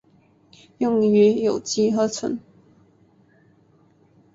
[0.79, 2.39] 用于有机合成。